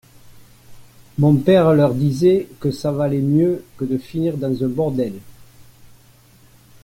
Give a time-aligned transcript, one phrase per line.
[1.19, 5.13] Mon père leur disait que ça valait mieux que de finir dans un bordel.